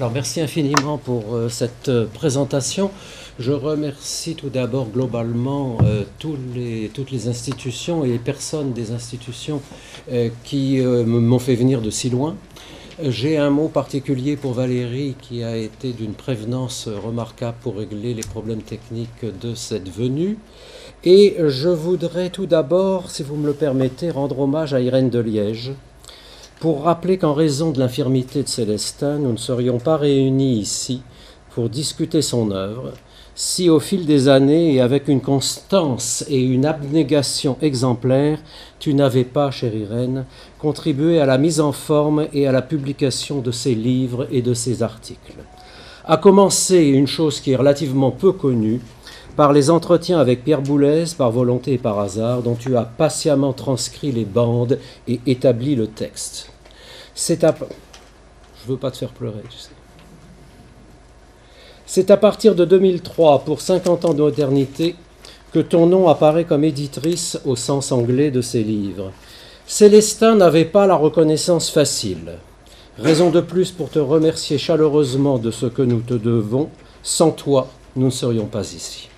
[0.00, 2.90] Alors merci infiniment pour euh, cette euh, présentation.
[3.38, 9.60] Je remercie tout d'abord globalement euh, toutes les institutions et les personnes des institutions
[10.42, 12.36] qui m'ont fait venir de si loin.
[13.02, 18.22] J'ai un mot particulier pour Valérie qui a été d'une prévenance remarquable pour régler les
[18.22, 20.38] problèmes techniques de cette venue.
[21.04, 25.18] Et je voudrais tout d'abord, si vous me le permettez, rendre hommage à Irène de
[25.18, 25.72] Liège,
[26.60, 31.02] pour rappeler qu'en raison de l'infirmité de Célestin, nous ne serions pas réunis ici
[31.54, 32.92] pour discuter son œuvre,
[33.34, 38.38] si au fil des années et avec une constance et une abnégation exemplaires,
[38.78, 40.26] tu n'avais pas, chère Irène,
[40.58, 44.52] contribué à la mise en forme et à la publication de ses livres et de
[44.52, 45.38] ses articles.
[46.04, 48.82] À commencer une chose qui est relativement peu connue,
[49.40, 53.54] par les entretiens avec Pierre Boulez, par volonté et par hasard, dont tu as patiemment
[53.54, 56.50] transcrit les bandes et établi le texte.
[57.14, 57.54] C'est à...
[57.58, 59.70] Je veux pas te faire pleurer, tu sais.
[61.86, 64.94] C'est à partir de 2003, pour 50 ans de modernité,
[65.54, 69.10] que ton nom apparaît comme éditrice au sens anglais de ces livres.
[69.66, 72.32] Célestin n'avait pas la reconnaissance facile.
[72.98, 76.68] Raison de plus pour te remercier chaleureusement de ce que nous te devons.
[77.02, 79.09] Sans toi, nous ne serions pas ici.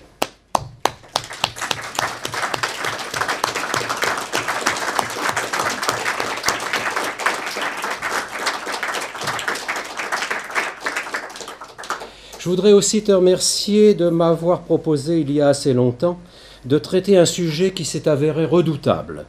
[12.43, 16.19] Je voudrais aussi te remercier de m'avoir proposé il y a assez longtemps
[16.65, 19.23] de traiter un sujet qui s'est avéré redoutable.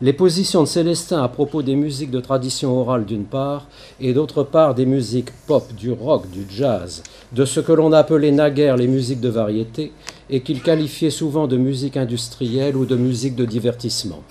[0.00, 3.66] Les positions de Célestin à propos des musiques de tradition orale d'une part,
[4.00, 8.30] et d'autre part des musiques pop, du rock, du jazz, de ce que l'on appelait
[8.30, 9.90] naguère les musiques de variété,
[10.30, 14.22] et qu'il qualifiait souvent de musique industrielle ou de musique de divertissement.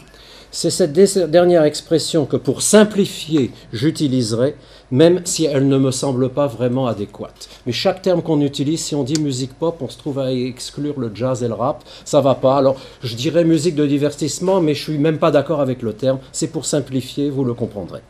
[0.52, 4.56] C'est cette dernière expression que pour simplifier j'utiliserai,
[4.89, 7.47] même si elle ne me semble pas vraiment adéquate.
[7.67, 11.00] Mais chaque terme qu'on utilise, si on dit musique pop, on se trouve à exclure
[11.00, 12.58] le jazz et le rap, ça va pas.
[12.58, 16.18] Alors je dirais musique de divertissement, mais je suis même pas d'accord avec le terme.
[16.31, 18.02] C'est pour simplifier, vous le comprendrez.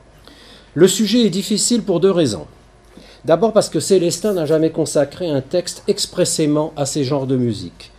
[0.76, 2.48] Le sujet est difficile pour deux raisons.
[3.26, 7.92] D'abord parce que Célestin n'a jamais consacré un texte expressément à ces genres de musique,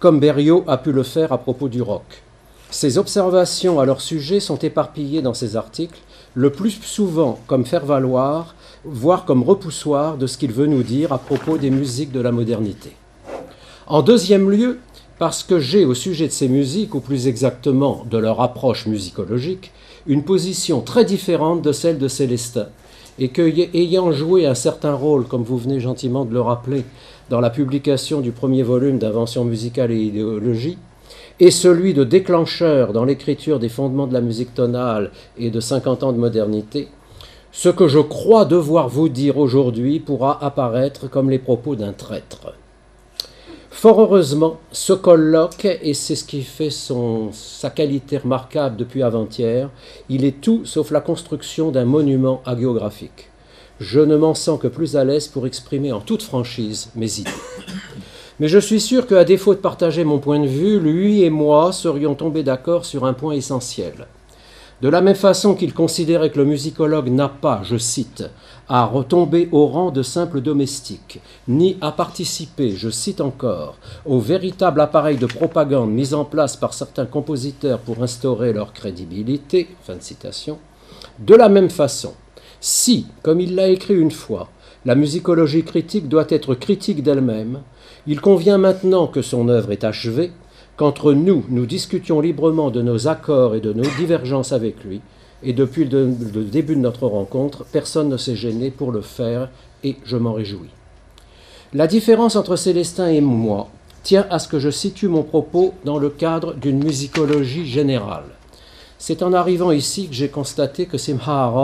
[0.00, 2.24] comme Berriot a pu le faire à propos du rock.
[2.70, 5.98] Ses observations à leur sujet sont éparpillées dans ses articles,
[6.34, 8.54] le plus souvent comme faire valoir,
[8.84, 12.30] voire comme repoussoir de ce qu'il veut nous dire à propos des musiques de la
[12.30, 12.92] modernité.
[13.88, 14.78] En deuxième lieu,
[15.18, 19.72] parce que j'ai au sujet de ces musiques, ou plus exactement de leur approche musicologique,
[20.06, 22.68] une position très différente de celle de Célestin,
[23.18, 23.42] et que,
[23.76, 26.84] ayant joué un certain rôle, comme vous venez gentiment de le rappeler,
[27.28, 30.78] dans la publication du premier volume d'Invention musicale et idéologie,
[31.40, 36.02] et celui de déclencheur dans l'écriture des fondements de la musique tonale et de 50
[36.02, 36.88] ans de modernité,
[37.50, 42.52] ce que je crois devoir vous dire aujourd'hui pourra apparaître comme les propos d'un traître.
[43.70, 49.70] Fort heureusement, ce colloque, et c'est ce qui fait son, sa qualité remarquable depuis avant-hier,
[50.10, 53.30] il est tout sauf la construction d'un monument hagiographique.
[53.78, 57.30] Je ne m'en sens que plus à l'aise pour exprimer en toute franchise mes idées.
[58.40, 61.72] Mais je suis sûr qu'à défaut de partager mon point de vue, lui et moi
[61.72, 64.06] serions tombés d'accord sur un point essentiel.
[64.80, 68.24] De la même façon qu'il considérait que le musicologue n'a pas, je cite,
[68.66, 74.80] à retomber au rang de simple domestique, ni à participer, je cite encore, au véritable
[74.80, 80.02] appareil de propagande mis en place par certains compositeurs pour instaurer leur crédibilité, fin de
[80.02, 80.58] citation,
[81.18, 82.14] de la même façon,
[82.58, 84.48] si, comme il l'a écrit une fois,
[84.86, 87.60] la musicologie critique doit être critique d'elle-même,
[88.06, 90.32] il convient maintenant que son œuvre est achevée,
[90.76, 95.02] qu'entre nous, nous discutions librement de nos accords et de nos divergences avec lui,
[95.42, 96.06] et depuis le,
[96.44, 99.50] début de notre rencontre, personne ne s'est gêné pour le faire,
[99.84, 100.70] et je m'en réjouis.
[101.74, 103.68] La différence entre Célestin et moi
[104.02, 108.24] tient à ce que je situe mon propos dans le cadre d'une musicologie générale.
[108.98, 111.54] C'est en arrivant ici que j'ai constaté que Simha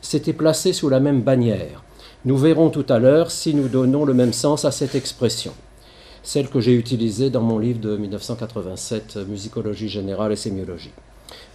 [0.00, 1.82] s'était placé sous la même bannière.
[2.24, 5.52] Nous verrons tout à l'heure si nous donnons le même sens à cette expression
[6.22, 10.92] celle que j'ai utilisée dans mon livre de 1987, Musicologie générale et sémiologie.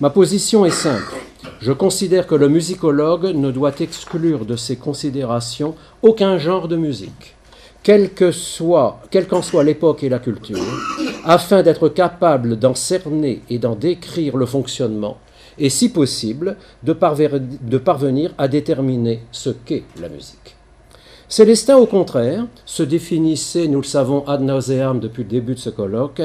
[0.02, 1.16] Ma position est simple.
[1.60, 7.36] Je considère que le musicologue ne doit exclure de ses considérations aucun genre de musique,
[7.84, 9.02] quelle qu'en soit,
[9.42, 10.64] soit l'époque et la culture,
[11.24, 15.18] afin d'être capable d'en cerner et d'en décrire le fonctionnement,
[15.58, 20.56] et si possible, de parvenir à déterminer ce qu'est la musique.
[21.30, 25.70] Célestin, au contraire, se définissait, nous le savons ad nauseam depuis le début de ce
[25.70, 26.22] colloque,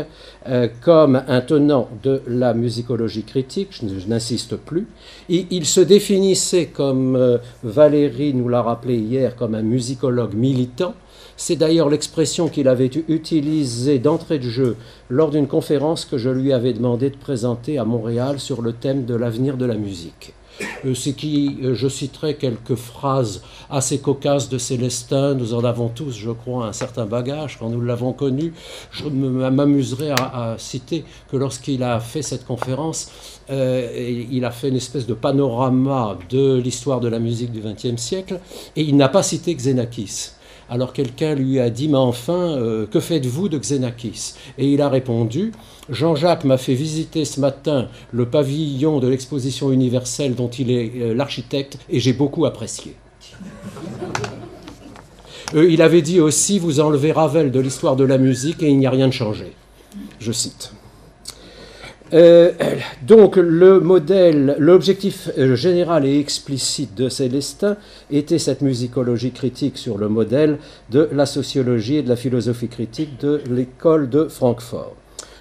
[0.46, 4.86] euh, comme un tenant de la musicologie critique, je, n'insiste plus.
[5.28, 10.94] il se définissait, comme euh, Valérie nous l'a rappelé hier, comme un musicologue militant.
[11.36, 14.76] C'est d'ailleurs l'expression qu'il avait utilisée d'entrée de jeu
[15.10, 19.04] lors d'une conférence que je lui avais demandé de présenter à Montréal sur le thème
[19.04, 20.32] de l'avenir de la musique.
[20.84, 25.34] Euh, c'est qui, euh, je citerai quelques phrases assez cocasses de Célestin.
[25.34, 28.52] Nous en avons tous, je crois, un certain bagage quand nous l'avons connu.
[28.90, 33.10] Je m'amuserai à, citer que lorsqu'il a fait cette conférence,
[33.50, 38.00] euh, il a fait une espèce de panorama de l'histoire de la musique du XXe
[38.00, 38.40] siècle
[38.76, 40.32] et il n'a pas cité Xenakis.
[40.72, 42.56] Alors quelqu'un lui a dit, mais enfin,
[42.90, 44.32] que faites-vous de Xenakis?
[44.56, 45.52] Et il a répondu,
[45.90, 51.14] Jean-Jacques m'a fait visiter ce matin le pavillon de l'exposition universelle dont il est euh,
[51.14, 52.96] l'architecte et j'ai beaucoup apprécié.
[55.54, 58.78] Euh, il avait dit aussi Vous enlevez Ravel de l'histoire de la musique et il
[58.78, 59.52] n'y a rien de changé.
[60.18, 60.72] Je cite.
[62.12, 62.52] Euh,
[63.06, 67.76] donc le modèle, l'objectif général et explicite de Célestin
[68.10, 70.58] était cette musicologie critique sur le modèle
[70.90, 74.94] de la sociologie et de la philosophie critique de l'école de Francfort.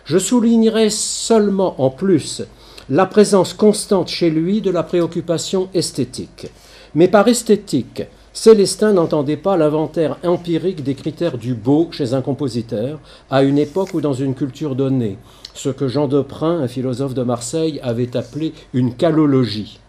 [0.06, 2.44] Je soulignerai seulement en plus
[2.90, 6.48] la présence constante chez lui de la préoccupation esthétique.
[6.96, 8.04] Mais par esthétique,
[8.34, 13.94] Célestin n'entendait pas l'inventaire empirique des critères du beau chez un compositeur, à une époque
[13.94, 15.18] ou dans une culture donnée,
[15.54, 19.80] ce que Jean Deprin, un philosophe de Marseille, avait appelé une calologie,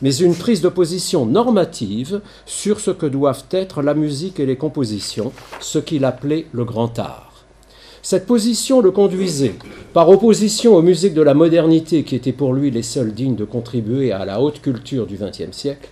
[0.00, 4.56] mais une prise de position normative sur ce que doivent être la musique et les
[4.56, 7.32] compositions, ce qu'il appelait le grand art.
[8.04, 9.54] Cette position le conduisait,
[9.92, 13.44] par opposition aux musiques de la modernité qui étaient pour lui les seules dignes de
[13.44, 15.88] contribuer à la haute culture du XXe siècle,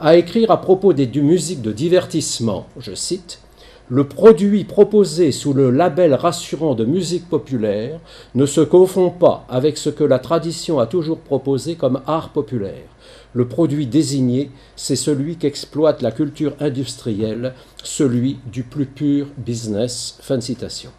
[0.00, 3.38] à écrire à propos des musiques de divertissement, je cite,
[3.92, 8.00] le produit proposé sous le label rassurant de musique populaire
[8.34, 12.88] ne se confond pas avec ce que la tradition a toujours proposé comme art populaire.
[13.34, 17.52] Le produit désigné, c'est celui qu'exploite la culture industrielle,
[17.82, 20.16] celui du plus pur business.
[20.22, 20.90] Fin de citation.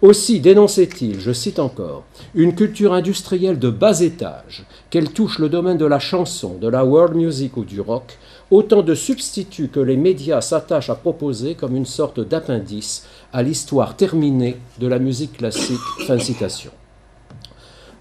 [0.00, 2.02] Aussi dénonçait-il, je cite encore,
[2.34, 6.84] une culture industrielle de bas étage, qu'elle touche le domaine de la chanson, de la
[6.84, 8.18] world music ou du rock,
[8.52, 13.96] autant de substituts que les médias s'attachent à proposer comme une sorte d'appendice à l'histoire
[13.96, 15.80] terminée de la musique classique.
[16.06, 16.70] Fin citation.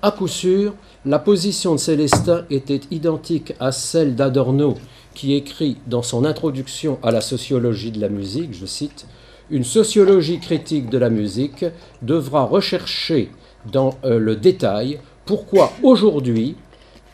[0.01, 0.73] À coup sûr,
[1.05, 4.75] la position de Célestin était identique à celle d'Adorno,
[5.13, 9.05] qui écrit dans son introduction à la sociologie de la musique, je cite,
[9.49, 11.65] une sociologie critique de la musique
[12.01, 13.31] devra rechercher
[13.71, 16.57] dans euh, le détail pourquoi aujourd'hui,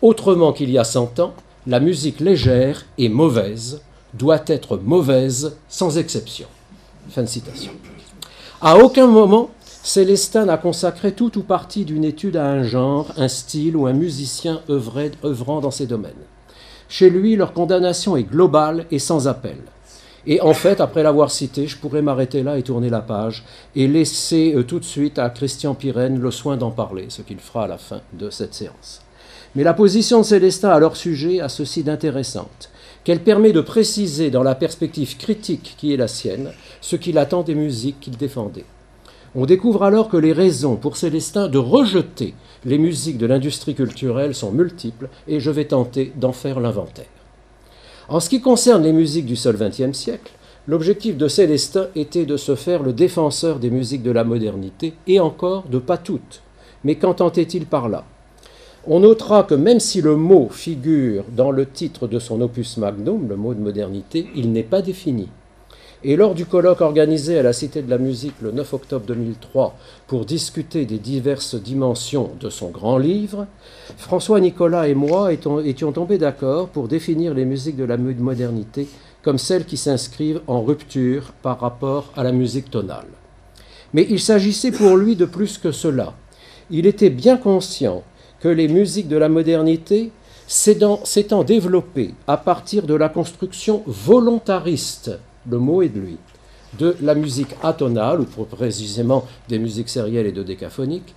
[0.01, 1.33] autrement qu'il y a 100 ans,
[1.67, 3.81] la musique légère et mauvaise
[4.13, 6.47] doit être mauvaise sans exception.
[7.09, 7.73] Fin de citation.
[8.61, 9.49] À aucun moment,
[9.83, 13.93] Célestin n'a consacré tout ou partie d'une étude à un genre, un style ou un
[13.93, 16.13] musicien œuvrant dans ces domaines.
[16.87, 19.57] Chez lui, leur condamnation est globale et sans appel.
[20.25, 23.43] Et en fait, après l'avoir cité, je pourrais m'arrêter là et tourner la page
[23.75, 27.39] et laisser euh, tout de suite à Christian Pirenne le soin d'en parler, ce qu'il
[27.39, 29.01] fera à la fin de cette séance.
[29.57, 32.69] Mais la position de Célestin à leur sujet a ceci d'intéressante,
[33.03, 37.41] qu'elle permet de préciser dans la perspective critique qui est la sienne ce qu'il attend
[37.41, 38.65] des musiques qu'il défendait.
[39.33, 44.35] On découvre alors que les raisons pour Célestin de rejeter les musiques de l'industrie culturelle
[44.35, 47.07] sont multiples et je vais tenter d'en faire l'inventaire.
[48.09, 50.33] En ce qui concerne les musiques du seul XXe siècle,
[50.67, 55.19] l'objectif de Célestin était de se faire le défenseur des musiques de la modernité, et
[55.19, 56.43] encore de pas toutes.
[56.83, 58.05] Mais qu'entendait-il par là?
[58.89, 63.27] On notera que même si le mot figure dans le titre de son opus magnum,
[63.27, 65.27] le mot de modernité, il n'est pas défini.
[66.05, 69.75] Et lors du colloque organisé à la Cité de la Musique le 9 octobre 2003
[70.07, 73.47] pour discuter des diverses dimensions de son grand livre,
[73.97, 78.87] François Nicolas et moi étions tombés d'accord pour définir les musiques de la modernité
[79.21, 83.07] comme celles qui s'inscrivent en rupture par rapport à la musique tonale.
[83.93, 86.13] Mais il s'agissait pour lui de plus que cela.
[86.69, 88.03] Il était bien conscient
[88.39, 90.11] que les musiques de la modernité
[90.47, 95.11] s'étant développées à partir de la construction volontariste
[95.49, 96.17] le mot est de lui,
[96.77, 101.15] de la musique atonale, ou précisément des musiques sérielles et de décaphoniques,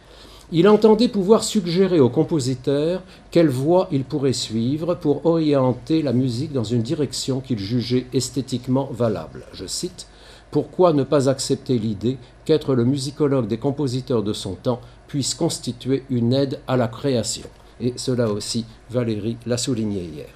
[0.53, 6.53] il entendait pouvoir suggérer au compositeur quelle voie il pourrait suivre pour orienter la musique
[6.53, 9.45] dans une direction qu'il jugeait esthétiquement valable.
[9.53, 10.09] Je cite
[10.51, 16.05] Pourquoi ne pas accepter l'idée qu'être le musicologue des compositeurs de son temps puisse constituer
[16.09, 17.49] une aide à la création
[17.81, 20.29] Et cela aussi, Valérie l'a souligné hier.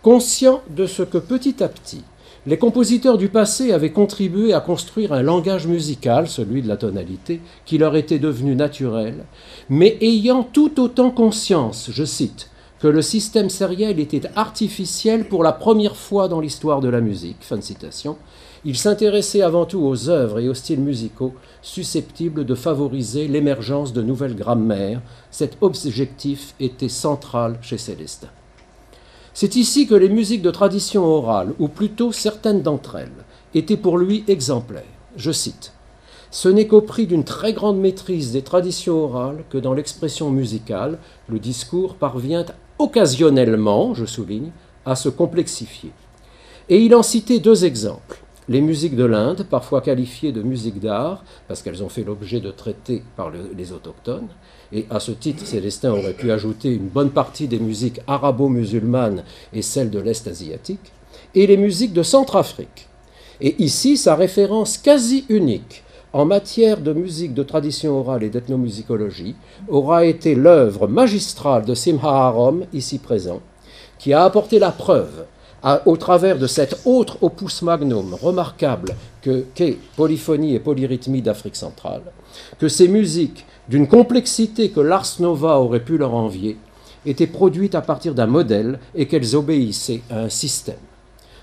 [0.00, 2.02] Conscient de ce que petit à petit,
[2.44, 7.40] Les compositeurs du passé avaient contribué à construire un langage musical, celui de la tonalité,
[7.64, 9.26] qui leur était devenu naturel,
[9.68, 15.52] mais ayant tout autant conscience, je cite, que le système sériel était artificiel pour la
[15.52, 17.36] première fois dans l'histoire de la musique.
[17.42, 18.16] Fin de citation.
[18.64, 24.02] Il s'intéressait avant tout aux œuvres et aux styles musicaux susceptibles de favoriser l'émergence de
[24.02, 25.00] nouvelles grammaires.
[25.32, 28.28] Cet objectif était central chez Célestin.
[29.34, 33.98] C'est ici que les musiques de tradition orale, ou plutôt certaines d'entre elles, étaient pour
[33.98, 34.84] lui exemplaires.
[35.16, 35.72] Je cite
[36.30, 40.98] Ce n'est qu'au prix d'une très grande maîtrise des traditions orales que dans l'expression musicale,
[41.28, 42.44] le discours parvient
[42.78, 44.52] occasionnellement, je souligne,
[44.86, 45.90] à se complexifier.
[46.68, 51.24] Et il en citait deux exemples les musiques de l'Inde, parfois qualifiées de musiques d'art,
[51.48, 54.28] parce qu'elles ont fait l'objet de traités par les autochtones,
[54.72, 59.22] et à ce titre, Célestin aurait pu ajouter une bonne partie des musiques arabo-musulmanes
[59.52, 60.92] et celles de l'Est asiatique,
[61.34, 62.88] et les musiques de Centrafrique.
[63.40, 69.34] Et ici, sa référence quasi unique en matière de musique de tradition orale et d'ethnomusicologie
[69.68, 73.40] aura été l'œuvre magistrale de Simha Arom, ici présent,
[73.98, 75.24] qui a apporté la preuve
[75.86, 82.02] au travers de cet autre opus magnum remarquable qu'est Polyphonie et Polyrythmie d'Afrique centrale,
[82.58, 86.56] que ces musiques, d'une complexité que l'Ars Nova aurait pu leur envier,
[87.06, 90.74] étaient produites à partir d'un modèle et qu'elles obéissaient à un système.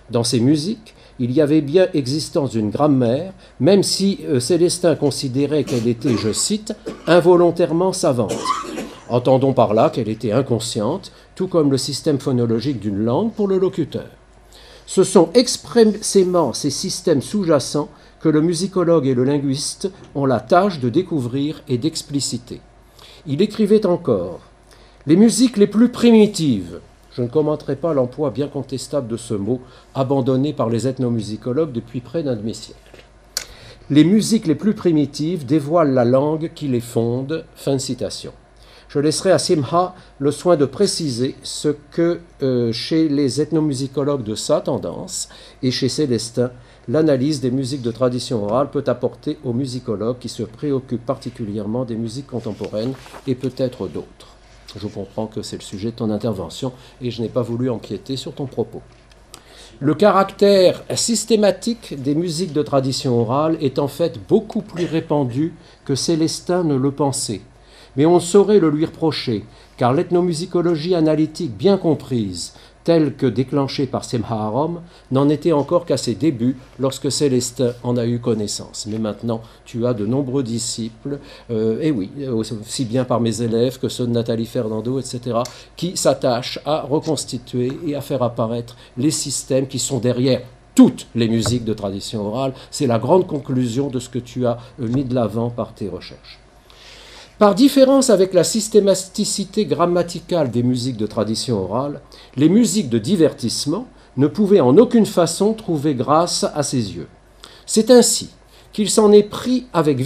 [0.09, 5.65] Dans ces musiques, il y avait bien existence d'une grammaire, même si euh, Célestin considérait
[5.65, 6.73] qu'elle était, je cite,
[7.07, 8.33] involontairement savante.
[9.09, 13.57] Entendons par là qu'elle était inconsciente, tout comme le système phonologique d'une langue pour le
[13.57, 14.09] locuteur.
[14.85, 17.87] Ce sont expressément ces systèmes sous-jacents
[18.19, 22.59] que le musicologue et le linguiste ont la tâche de découvrir et d'expliciter.
[23.25, 24.41] Il écrivait encore
[25.07, 26.81] Les musiques les plus primitives,
[27.13, 29.61] je ne commenterai pas l'emploi bien contestable de ce mot,
[29.95, 33.05] abandonné par les ethnomusicologues depuis près d'un demi-siècle.
[33.89, 37.45] Les musiques les plus primitives dévoilent la langue qui les fonde.
[37.55, 38.33] Fin de citation.
[38.89, 44.33] Je laisserai à Simha le soin de préciser ce que euh, chez les ethnomusicologues de
[44.33, 45.29] sa tendance
[45.61, 46.49] et chez Célestin,
[46.87, 51.97] l'analyse des musiques de tradition orale peut apporter aux musicologues qui se préoccupent particulièrement des
[51.97, 52.93] musiques contemporaines
[53.27, 54.35] et peut-être d'autres.
[54.75, 58.17] Je comprends que c'est le sujet de ton intervention et je n'ai pas voulu empiéter
[58.17, 58.81] sur ton propos.
[59.79, 65.53] Le caractère systématique des musiques de tradition orale est en fait beaucoup plus répandu
[65.85, 67.41] que Célestin ne le pensait
[67.99, 69.43] mais on saurait le lui reprocher,
[69.75, 72.53] car l'ethnomusicologie analytique bien comprise,
[72.85, 74.79] telle que déclenchée par Semhaharom,
[75.11, 78.87] n'en était encore qu'à ses débuts lorsque Célestin en a eu connaissance.
[78.89, 81.19] Mais maintenant, tu as de nombreux disciples,
[81.51, 85.39] euh, et oui, aussi bien par mes élèves que ceux de Nathalie Fernando, etc.,
[85.75, 90.41] qui s'attachent à reconstituer et à faire apparaître les systèmes qui sont derrière
[90.73, 92.53] toutes les musiques de tradition orale.
[92.71, 96.39] C'est la grande conclusion de ce que tu as mis de l'avant par tes recherches.
[97.39, 102.01] Par différence avec la systématicité grammaticale des musiques de tradition orale,
[102.35, 107.07] les musiques de divertissement ne pouvaient en aucune façon trouver grâce à ses yeux.
[107.65, 108.31] C'est ainsi
[108.73, 110.01] qu'il s'en est pris avec,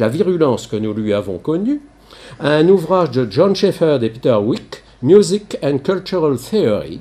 [0.00, 1.80] la virulence que nous lui avons connue
[2.40, 7.00] à un ouvrage de John Shepherd et Peter Wick, Music and Cultural Theory,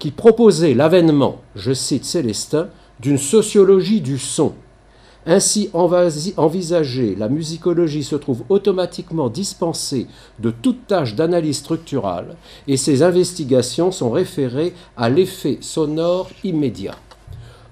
[0.00, 4.54] qui proposait l'avènement, je cite Célestin, d'une sociologie du son
[5.26, 10.06] ainsi envisagée, la musicologie se trouve automatiquement dispensée
[10.38, 12.36] de toute tâche d'analyse structurale
[12.68, 16.94] et ses investigations sont référées à l'effet sonore immédiat.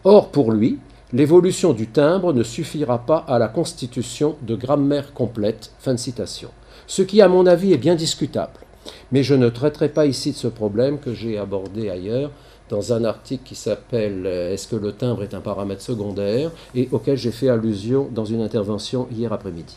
[0.02, 0.78] Or, pour lui,
[1.12, 5.70] l'évolution du timbre ne suffira pas à la constitution de grammaire complète.
[5.78, 6.50] Fin de citation.
[6.86, 8.60] Ce qui, à mon avis, est bien discutable.
[9.12, 12.30] Mais je ne traiterai pas ici de ce problème que j'ai abordé ailleurs
[12.70, 16.88] dans un article qui s'appelle euh, Est-ce que le timbre est un paramètre secondaire et
[16.92, 19.76] auquel j'ai fait allusion dans une intervention hier après-midi.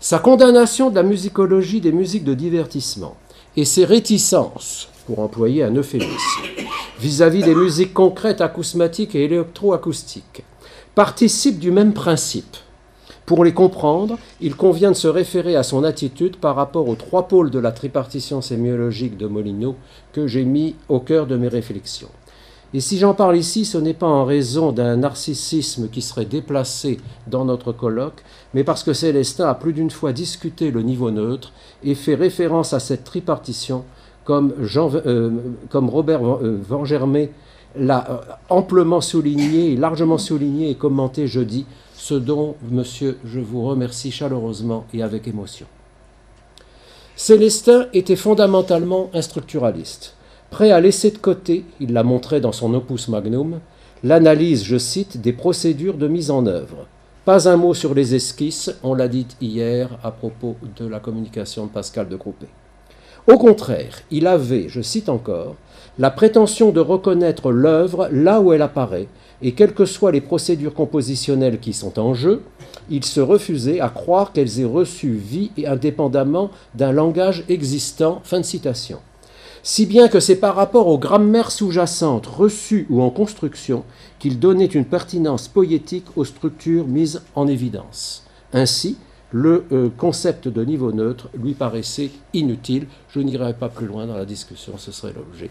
[0.00, 3.16] Sa condamnation de la musicologie des musiques de divertissement
[3.56, 6.42] et ses réticences, pour employer un euphémisme,
[6.98, 10.44] vis-à-vis des musiques concrètes acousmatiques et électroacoustiques,
[10.94, 12.56] participent du même principe
[13.26, 17.28] pour les comprendre, il convient de se référer à son attitude par rapport aux trois
[17.28, 19.76] pôles de la tripartition sémiologique de Molino
[20.12, 22.10] que j'ai mis au cœur de mes réflexions.
[22.74, 26.98] Et si j'en parle ici, ce n'est pas en raison d'un narcissisme qui serait déplacé
[27.26, 28.24] dans notre colloque,
[28.54, 31.52] mais parce que Célestin a plus d'une fois discuté le niveau neutre
[31.84, 33.84] et fait référence à cette tripartition
[34.24, 35.30] comme, euh,
[35.74, 36.84] Robert euh, Van
[37.76, 38.16] l'a euh,
[38.48, 41.66] amplement souligné, largement souligné et commenté jeudi
[42.02, 45.66] ce dont, monsieur, je vous remercie chaleureusement et avec émotion.
[47.14, 50.16] Célestin était fondamentalement un structuraliste,
[50.50, 53.60] prêt à laisser de côté, il l'a montré dans son opus magnum,
[54.02, 56.88] l'analyse, je cite, des procédures de mise en œuvre.
[57.24, 61.66] Pas un mot sur les esquisses, on l'a dit hier à propos de la communication
[61.66, 62.48] de Pascal de Groupé.
[63.28, 65.54] Au contraire, il avait, je cite encore,
[66.00, 69.06] la prétention de reconnaître l'œuvre là où elle apparaît,
[69.42, 72.42] et quelles que soient les procédures compositionnelles qui sont en jeu,
[72.90, 78.20] il se refusait à croire qu'elles aient reçu vie et indépendamment d'un langage existant.
[78.24, 78.98] Fin de citation.
[79.64, 83.84] Si bien que c'est par rapport aux grammaires sous-jacentes reçues ou en construction
[84.18, 88.24] qu'il donnait une pertinence poétique aux structures mises en évidence.
[88.52, 88.96] Ainsi,
[89.30, 92.86] le euh, concept de niveau neutre lui paraissait inutile.
[93.08, 95.48] Je n'irai pas plus loin dans la discussion, ce serait l'objet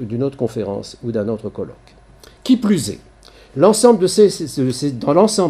[0.00, 1.96] d'une autre, conférence ou d'un autre colloque.
[2.46, 3.00] Qui plus est,
[3.56, 3.98] dans l'ensemble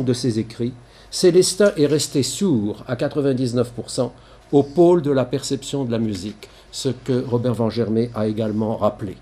[0.07, 0.73] de ses écrits,
[1.11, 4.11] Célestin est resté sourd à 99%
[4.53, 8.79] au pôle de la perception de la musique, ce que Robert Van Germay a également
[8.79, 9.19] rappelé.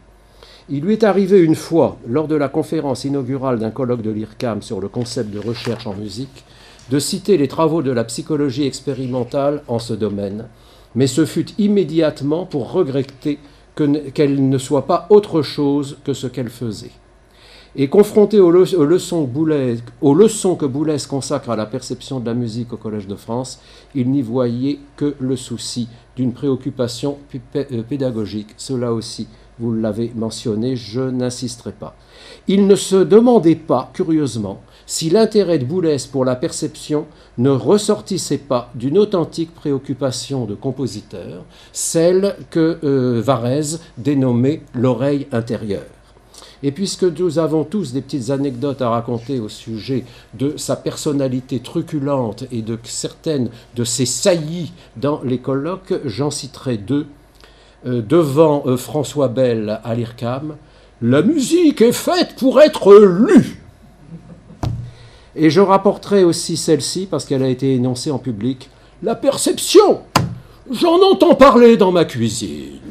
[0.68, 4.62] Il lui est arrivé une fois, lors de la conférence inaugurale d'un colloque de l'IRCAM
[4.62, 6.44] sur le concept de recherche en musique,
[6.92, 10.46] de citer les travaux de la psychologie expérimentale en ce domaine,
[10.94, 13.40] mais ce fut immédiatement pour regretter
[13.74, 16.92] qu'elle ne soit pas autre chose que ce qu'elle faisait.
[17.76, 23.08] Et confronté aux, leçons que Boulez consacre à la perception de la musique au Collège
[23.08, 23.60] de France,
[23.96, 27.18] il n'y voyait que le souci d'une préoccupation
[27.56, 28.50] euh, pédagogique.
[28.56, 29.26] Cela aussi,
[29.58, 31.96] vous l'avez mentionné, je n'insisterai pas.
[32.46, 37.06] Il ne se demandait pas, curieusement, si l'intérêt de Boulez pour la perception
[37.38, 45.93] ne ressortissait pas d'une authentique préoccupation de compositeur, celle que euh, Varese dénommait l'oreille intérieure.
[46.66, 51.60] Et puisque nous avons tous des petites anecdotes à raconter au sujet de sa personnalité
[51.60, 57.06] truculente et de certaines de ses saillies dans les colloques, j'en citerai deux.
[57.86, 60.56] Euh, devant euh, François Bell à l'IRCAM,
[61.02, 63.62] la musique est faite pour être lue.
[65.36, 68.70] Et je rapporterai aussi celle-ci, parce qu'elle a été énoncée en public,
[69.02, 70.00] la perception.
[70.70, 72.83] J'en entends parler dans ma cuisine.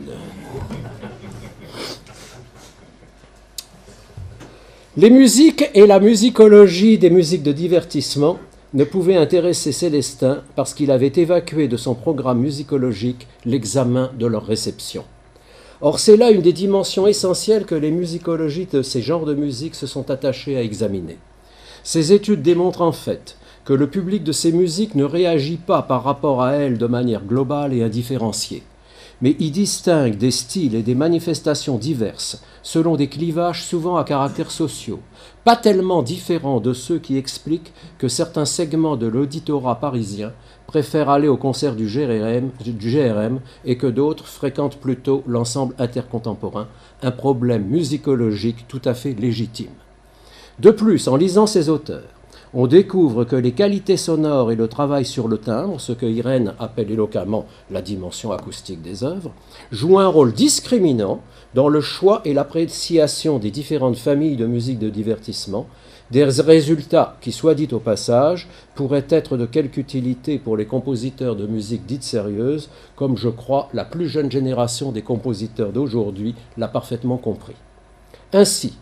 [4.95, 8.37] Les musiques et la musicologie des musiques de divertissement
[8.75, 14.45] ne pouvaient intéresser Célestin parce qu'il avait évacué de son programme musicologique l'examen de leur
[14.45, 15.03] réception.
[15.81, 19.73] Or, c'est là une des dimensions essentielles que les musicologies de ces genres de musique
[19.73, 21.17] se sont attachées à examiner.
[21.83, 26.03] Ces études démontrent en fait que le public de ces musiques ne réagit pas par
[26.03, 28.61] rapport à elles de manière globale et indifférenciée
[29.21, 34.51] mais y distingue des styles et des manifestations diverses, selon des clivages souvent à caractère
[34.51, 34.99] sociaux,
[35.43, 40.31] pas tellement différents de ceux qui expliquent que certains segments de l'auditorat parisien
[40.67, 46.67] préfèrent aller au concert du GRM, du GRM et que d'autres fréquentent plutôt l'ensemble intercontemporain,
[47.01, 49.71] un problème musicologique tout à fait légitime.
[50.59, 52.09] De plus, en lisant ces auteurs,
[52.55, 56.53] on découvre que les qualités sonores et le travail sur le timbre, ce que Irène
[56.59, 59.31] appelle éloquemment la dimension acoustique des œuvres,
[59.71, 61.21] jouent un rôle discriminant
[61.55, 65.67] dans le choix et l'appréciation des différentes familles de musique de divertissement,
[66.11, 71.35] des résultats qui, soit dit au passage, pourraient être de quelque utilité pour les compositeurs
[71.35, 76.67] de musique dite sérieuse, comme je crois la plus jeune génération des compositeurs d'aujourd'hui l'a
[76.67, 77.55] parfaitement compris.
[78.31, 78.73] Ainsi,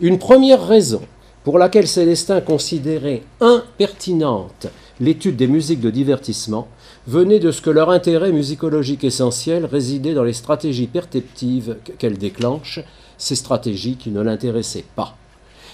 [0.00, 1.02] une première raison
[1.48, 4.66] pour laquelle Célestin considérait impertinente
[5.00, 6.68] l'étude des musiques de divertissement,
[7.06, 12.80] venait de ce que leur intérêt musicologique essentiel résidait dans les stratégies perceptives qu'elles déclenchent,
[13.16, 15.16] ces stratégies qui ne l'intéressaient pas.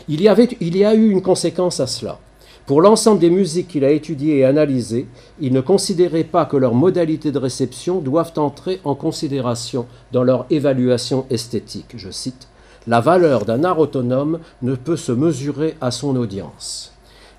[0.07, 2.21] Il y, avait, il y a eu une conséquence à cela.
[2.67, 5.09] Pour l'ensemble des musiques qu'il a étudiées et analysées,
[5.41, 10.47] il ne considérait pas que leurs modalités de réception doivent entrer en considération dans leur
[10.51, 11.95] évaluation esthétique.
[11.97, 12.47] Je cite
[12.87, 16.92] la valeur d'un art autonome ne peut se mesurer à son audience.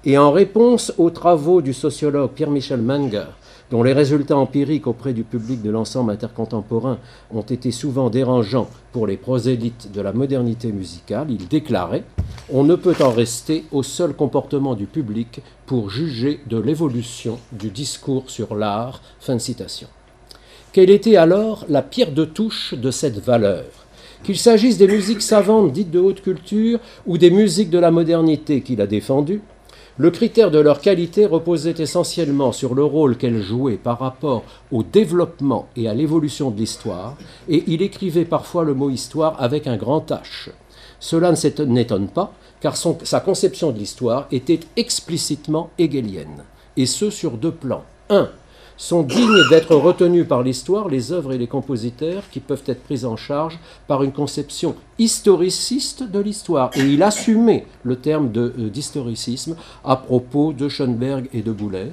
[0.04, 3.26] Et en réponse aux travaux du sociologue Pierre-Michel Menger,
[3.72, 7.00] dont les résultats empiriques auprès du public de l'ensemble intercontemporain
[7.34, 12.04] ont été souvent dérangeants pour les prosélytes de la modernité musicale, il déclarait
[12.54, 17.70] On ne peut en rester au seul comportement du public pour juger de l'évolution du
[17.70, 19.02] discours sur l'art.
[19.20, 19.88] Fin de citation.
[20.72, 23.85] Quelle était alors la pierre de touche de cette valeur?
[24.26, 28.62] Qu'il s'agisse des musiques savantes dites de haute culture ou des musiques de la modernité
[28.62, 29.42] qu'il a défendues,
[29.98, 34.84] le critère de leur qualité reposait essentiellement sur le rôle qu'elles jouaient par rapport au
[34.84, 37.16] développement et à l'évolution de l'histoire,
[37.48, 40.50] et il écrivait parfois le mot histoire avec un grand H.
[41.00, 46.44] Cela ne n'étonne pas, car sa conception de l'histoire était explicitement hegelienne,
[46.76, 47.84] et ce sur deux plans.
[48.10, 48.30] Un,
[48.78, 53.06] sont dignes d'être retenus par l'histoire les œuvres et les compositeurs qui peuvent être pris
[53.06, 56.72] en charge par une conception historiciste de l'histoire.
[56.76, 61.92] Et il assumait le terme euh, d'historicisme à propos de Schoenberg et de Boulez,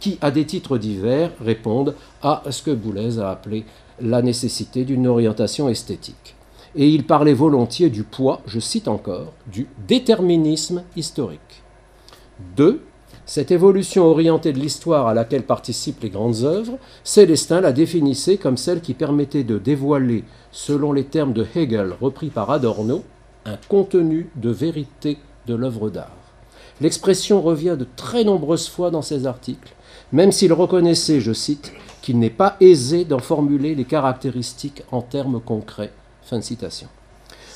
[0.00, 3.64] qui, à des titres divers, répondent à ce que Boulez a appelé
[4.00, 6.34] la nécessité d'une orientation esthétique.
[6.74, 11.62] Et il parlait volontiers du poids, je cite encore, du déterminisme historique.
[12.56, 12.82] 2.
[13.28, 18.56] Cette évolution orientée de l'histoire à laquelle participent les grandes œuvres, Célestin la définissait comme
[18.56, 23.02] celle qui permettait de dévoiler, selon les termes de Hegel repris par Adorno,
[23.44, 26.14] un contenu de vérité de l'œuvre d'art.
[26.80, 29.74] L'expression revient de très nombreuses fois dans ses articles,
[30.12, 35.40] même s'il reconnaissait, je cite, qu'il n'est pas aisé d'en formuler les caractéristiques en termes
[35.40, 35.92] concrets.
[36.22, 36.86] Fin de citation.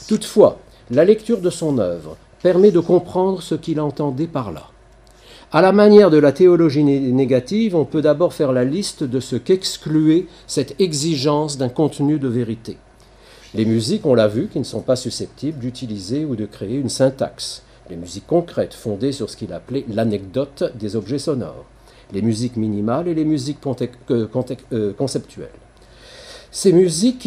[0.09, 0.59] Toutefois,
[0.91, 4.67] la lecture de son œuvre permet de comprendre ce qu'il entendait par là.
[5.53, 9.35] À la manière de la théologie négative, on peut d'abord faire la liste de ce
[9.35, 12.77] qu'excluait cette exigence d'un contenu de vérité.
[13.55, 16.89] Les musiques, on l'a vu, qui ne sont pas susceptibles d'utiliser ou de créer une
[16.89, 17.65] syntaxe.
[17.89, 21.65] Les musiques concrètes, fondées sur ce qu'il appelait l'anecdote des objets sonores.
[22.13, 23.59] Les musiques minimales et les musiques
[24.11, 24.29] euh,
[24.73, 25.49] euh, conceptuelles.
[26.53, 27.21] Ces les musiques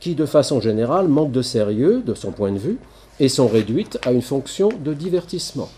[0.00, 2.78] qui, de façon générale, manquent de sérieux, de son point de vue,
[3.20, 5.68] et sont réduites à une fonction de divertissement.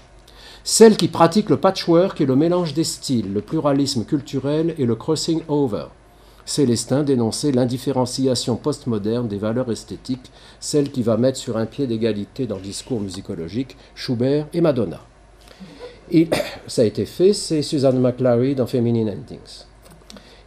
[0.63, 4.95] Celles qui pratiquent le patchwork et le mélange des styles, le pluralisme culturel et le
[4.95, 5.87] crossing over.
[6.45, 12.47] Célestin dénonçait l'indifférenciation postmoderne des valeurs esthétiques, celle qui va mettre sur un pied d'égalité
[12.47, 15.01] dans le discours musicologique Schubert et Madonna.
[16.11, 16.29] Et
[16.67, 19.65] ça a été fait, c'est Suzanne McLary dans Feminine Endings.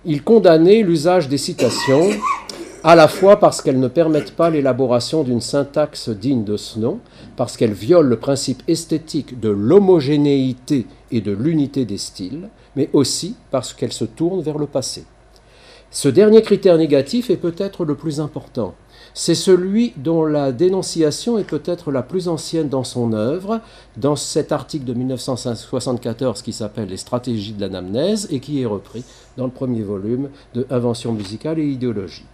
[0.06, 2.10] Il condamnait l'usage des citations
[2.84, 7.00] à la fois parce qu'elles ne permettent pas l'élaboration d'une syntaxe digne de ce nom,
[7.38, 13.36] parce qu'elles violent le principe esthétique de l'homogénéité et de l'unité des styles, mais aussi
[13.52, 15.06] parce qu'elles se tournent vers le passé.
[15.92, 18.74] Ce dernier critère négatif est peut-être le plus important.
[19.14, 23.62] C'est celui dont la dénonciation est peut-être la plus ancienne dans son œuvre,
[23.96, 29.04] dans cet article de 1974 qui s'appelle Les stratégies de l'anamnèse et qui est repris
[29.38, 32.26] dans le premier volume de Invention musicale et idéologie.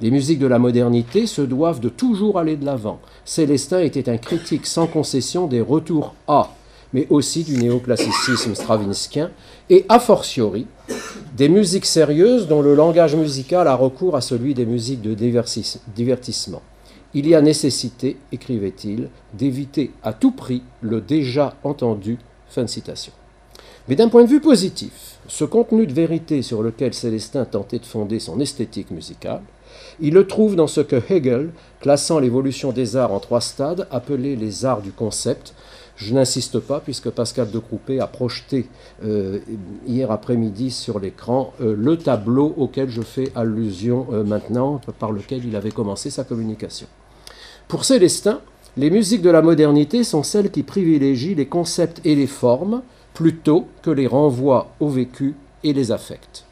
[0.00, 3.00] Les musiques de la modernité se doivent de toujours aller de l'avant.
[3.26, 6.54] Célestin était un critique sans concession des retours à,
[6.94, 9.30] mais aussi du néoclassicisme stravinskien,
[9.68, 10.66] et a fortiori
[11.36, 16.62] des musiques sérieuses dont le langage musical a recours à celui des musiques de divertissement.
[17.12, 22.18] Il y a nécessité, écrivait-il, d'éviter à tout prix le déjà entendu.
[22.48, 23.12] Fin de citation.
[23.88, 27.86] Mais d'un point de vue positif, ce contenu de vérité sur lequel Célestin tentait de
[27.86, 29.42] fonder son esthétique musicale,
[30.00, 31.50] il le trouve dans ce que Hegel,
[31.80, 35.54] classant l'évolution des arts en trois stades, appelait les arts du concept.
[35.96, 38.66] Je n'insiste pas puisque Pascal de Croupé a projeté
[39.04, 39.40] euh,
[39.86, 45.44] hier après-midi sur l'écran euh, le tableau auquel je fais allusion euh, maintenant, par lequel
[45.44, 46.86] il avait commencé sa communication.
[47.68, 48.40] Pour Célestin,
[48.76, 53.66] les musiques de la modernité sont celles qui privilégient les concepts et les formes plutôt
[53.82, 56.44] que les renvois au vécu et les affects.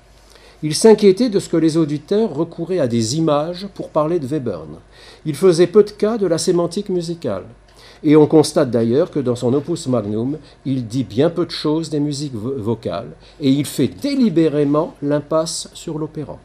[0.60, 4.78] Il s'inquiétait de ce que les auditeurs recouraient à des images pour parler de Webern.
[5.24, 7.44] Il faisait peu de cas de la sémantique musicale.
[8.02, 11.90] Et on constate d'ailleurs que dans son opus magnum, il dit bien peu de choses
[11.90, 16.38] des musiques vocales, et il fait délibérément l'impasse sur l'opéra.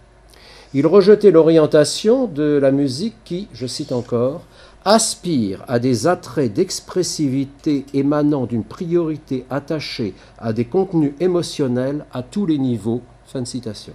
[0.75, 4.41] Il rejetait l'orientation de la musique qui, je cite encore,
[4.85, 12.45] aspire à des attraits d'expressivité émanant d'une priorité attachée à des contenus émotionnels à tous
[12.45, 13.01] les niveaux.
[13.25, 13.93] Fin de citation.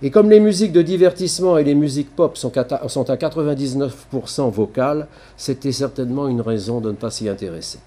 [0.00, 5.72] Et comme les musiques de divertissement et les musiques pop sont à 99% vocales, c'était
[5.72, 7.80] certainement une raison de ne pas s'y intéresser.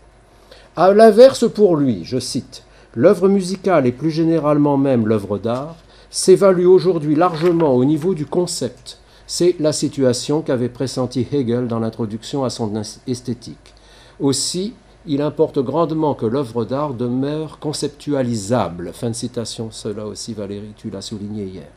[0.75, 2.63] À l'inverse, pour lui, je cite,
[2.95, 5.77] l'œuvre musicale et plus généralement même l'œuvre d'art
[6.09, 8.99] s'évalue aujourd'hui largement au niveau du concept.
[9.25, 12.69] C'est la situation qu'avait pressenti Hegel dans l'introduction à son
[13.07, 13.73] esthétique.
[14.19, 14.73] Aussi,
[15.07, 18.91] il importe grandement que l'œuvre d'art demeure conceptualisable.
[18.93, 21.67] Fin de citation, cela aussi Valérie, tu l'as souligné hier.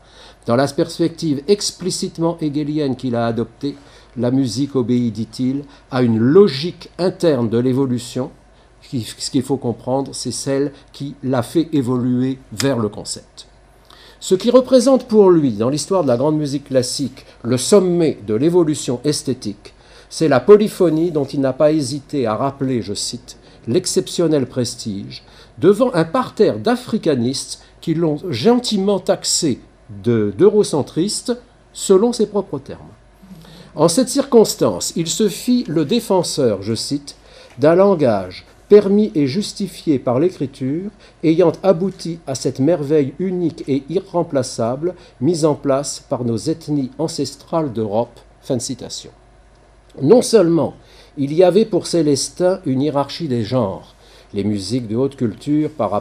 [0.46, 3.76] Dans la perspective explicitement hegelienne qu'il a adoptée,
[4.16, 8.30] la musique obéit, dit-il, à une logique interne de l'évolution.
[8.82, 13.48] Ce qu'il faut comprendre, c'est celle qui l'a fait évoluer vers le concept.
[14.20, 18.34] Ce qui représente pour lui, dans l'histoire de la grande musique classique, le sommet de
[18.34, 19.73] l'évolution esthétique,
[20.16, 25.24] c'est la polyphonie dont il n'a pas hésité à rappeler, je cite, l'exceptionnel prestige
[25.58, 29.58] devant un parterre d'africanistes qui l'ont gentiment taxé
[30.04, 31.36] d'eurocentriste
[31.72, 32.94] selon ses propres termes.
[33.74, 37.16] En cette circonstance, il se fit le défenseur, je cite,
[37.58, 40.92] d'un langage permis et justifié par l'écriture,
[41.24, 47.72] ayant abouti à cette merveille unique et irremplaçable mise en place par nos ethnies ancestrales
[47.72, 48.20] d'Europe.
[48.42, 49.10] Fin de citation.
[50.02, 50.74] Non seulement
[51.16, 53.94] il y avait pour Célestin une hiérarchie des genres,
[54.32, 55.92] les musiques de haute culture par,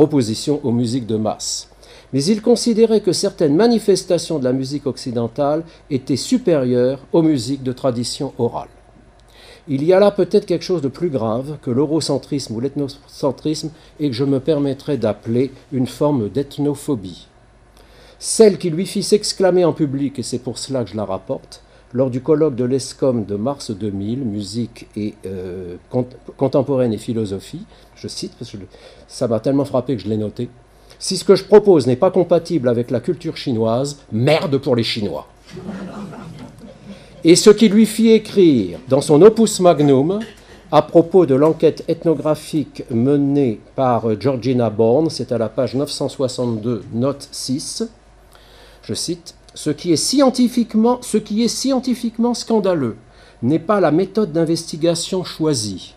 [0.00, 1.68] opposition aux musiques de masse,
[2.14, 7.72] mais il considérait que certaines manifestations de la musique occidentale étaient supérieures aux musiques de
[7.72, 8.70] tradition orale.
[9.68, 14.08] Il y a là peut-être quelque chose de plus grave que l'eurocentrisme ou l'ethnocentrisme et
[14.08, 17.28] que je me permettrai d'appeler une forme d'ethnophobie.
[18.18, 21.62] Celle qui lui fit s'exclamer en public, et c'est pour cela que je la rapporte,
[21.92, 25.76] lors du colloque de l'ESCOM de mars 2000, musique et euh,
[26.36, 27.64] contemporaine et philosophie,
[27.96, 28.58] je cite parce que
[29.06, 30.50] ça m'a tellement frappé que je l'ai noté.
[30.98, 34.82] Si ce que je propose n'est pas compatible avec la culture chinoise, merde pour les
[34.82, 35.26] Chinois
[37.24, 40.20] et ce qui lui fit écrire dans son opus magnum
[40.70, 47.26] à propos de l'enquête ethnographique menée par Georgina Bourne, c'est à la page 962, note
[47.32, 47.88] 6,
[48.88, 51.02] je cite, ce qui est scientifiquement,
[52.32, 52.96] scandaleux
[53.42, 55.94] n'est pas la méthode d'investigation choisie,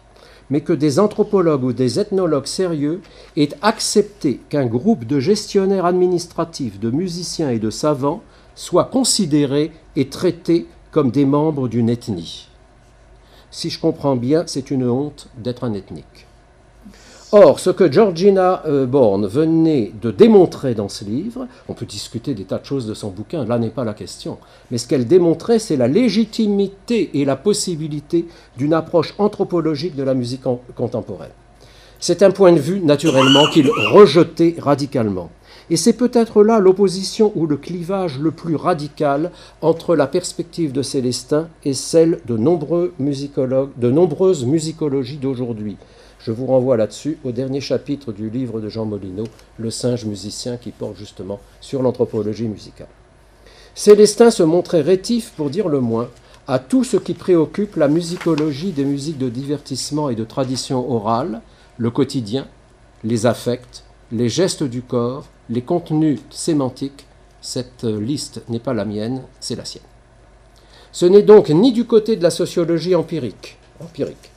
[0.49, 3.01] mais que des anthropologues ou des ethnologues sérieux
[3.37, 8.23] aient accepté qu'un groupe de gestionnaires administratifs, de musiciens et de savants
[8.55, 12.49] soit considéré et traité comme des membres d'une ethnie.
[13.51, 16.27] Si je comprends bien, c'est une honte d'être un ethnique.
[17.33, 22.33] Or, ce que Georgina euh, Bourne venait de démontrer dans ce livre, on peut discuter
[22.33, 24.37] des tas de choses de son bouquin, là n'est pas la question,
[24.69, 28.25] mais ce qu'elle démontrait, c'est la légitimité et la possibilité
[28.57, 30.41] d'une approche anthropologique de la musique
[30.75, 31.31] contemporaine.
[32.01, 35.29] C'est un point de vue, naturellement, qu'il rejetait radicalement.
[35.69, 40.81] Et c'est peut-être là l'opposition ou le clivage le plus radical entre la perspective de
[40.81, 42.91] Célestin et celle de nombreuses
[44.45, 45.77] musicologies d'aujourd'hui.
[46.23, 49.23] Je vous renvoie là-dessus au dernier chapitre du livre de Jean Molineau,
[49.57, 52.89] Le singe musicien, qui porte justement sur l'anthropologie musicale.
[53.73, 56.09] Célestin se montrait rétif, pour dire le moins,
[56.47, 61.41] à tout ce qui préoccupe la musicologie des musiques de divertissement et de tradition orale,
[61.77, 62.47] le quotidien,
[63.03, 67.05] les affects, les gestes du corps, les contenus sémantiques,
[67.41, 69.83] cette liste n'est pas la mienne, c'est la sienne.
[70.91, 74.30] Ce n'est donc ni du côté de la sociologie empirique, empirique,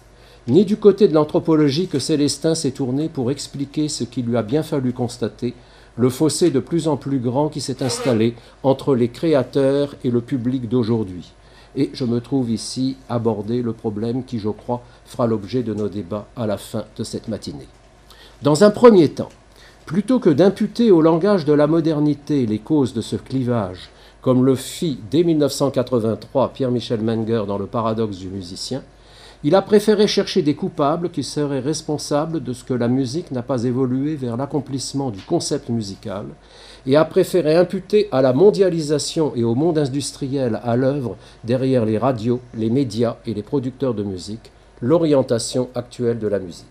[0.46, 4.42] ni du côté de l'anthropologie que Célestin s'est tourné pour expliquer ce qu'il lui a
[4.42, 5.54] bien fallu constater,
[5.96, 10.20] le fossé de plus en plus grand qui s'est installé entre les créateurs et le
[10.20, 11.32] public d'aujourd'hui.
[11.76, 15.88] Et je me trouve ici aborder le problème qui, je crois, fera l'objet de nos
[15.88, 17.68] débats à la fin de cette matinée.
[18.42, 19.30] Dans un premier temps,
[19.86, 23.90] Plutôt que d'imputer au langage de la modernité les causes de ce clivage,
[24.22, 28.82] comme le fit dès 1983 Pierre-Michel Menger dans Le paradoxe du musicien,
[29.46, 33.42] il a préféré chercher des coupables qui seraient responsables de ce que la musique n'a
[33.42, 36.24] pas évolué vers l'accomplissement du concept musical,
[36.86, 41.98] et a préféré imputer à la mondialisation et au monde industriel à l'œuvre derrière les
[41.98, 46.64] radios, les médias et les producteurs de musique l'orientation actuelle de la musique.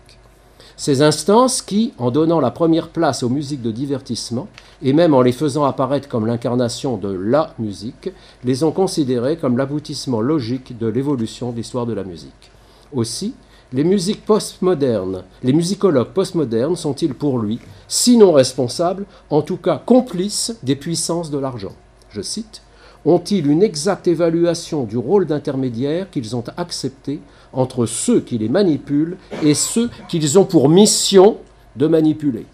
[0.76, 4.48] Ces instances qui, en donnant la première place aux musiques de divertissement,
[4.82, 8.10] et même en les faisant apparaître comme l'incarnation de la musique,
[8.42, 12.50] les ont considérées comme l'aboutissement logique de l'évolution de l'histoire de la musique.
[12.94, 13.34] Aussi,
[13.72, 20.56] les musiques postmodernes, les musicologues postmodernes sont-ils pour lui, sinon responsables, en tout cas complices
[20.62, 21.72] des puissances de l'argent?
[22.10, 22.62] Je cite
[23.04, 27.20] Ont-ils une exacte évaluation du rôle d'intermédiaire qu'ils ont accepté
[27.52, 31.38] entre ceux qui les manipulent et ceux qu'ils ont pour mission
[31.76, 32.46] de manipuler?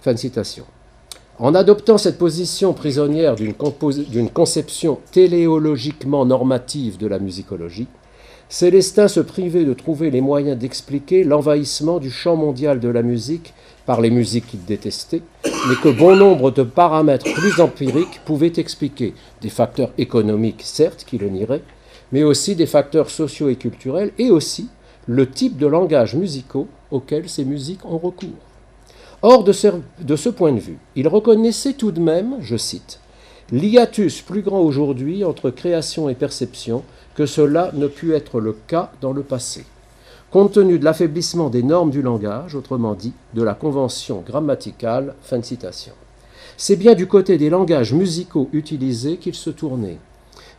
[0.00, 0.64] Fin de citation.
[1.38, 7.88] En adoptant cette position prisonnière d'une conception téléologiquement normative de la musicologie,
[8.52, 13.54] Célestin se privait de trouver les moyens d'expliquer l'envahissement du champ mondial de la musique
[13.86, 19.14] par les musiques qu'il détestait, mais que bon nombre de paramètres plus empiriques pouvaient expliquer,
[19.40, 21.62] des facteurs économiques certes qui le nieraient,
[22.12, 24.68] mais aussi des facteurs sociaux et culturels, et aussi
[25.06, 28.28] le type de langage musicaux auxquels ces musiques ont recours.
[29.22, 33.00] Or, de ce, de ce point de vue, il reconnaissait tout de même, je cite,
[33.50, 36.82] l'hiatus plus grand aujourd'hui entre création et perception
[37.14, 39.64] que cela ne put être le cas dans le passé,
[40.30, 45.14] compte tenu de l'affaiblissement des normes du langage, autrement dit, de la convention grammaticale.
[45.22, 45.92] Fin de citation.
[46.56, 49.98] C'est bien du côté des langages musicaux utilisés qu'il se tournait.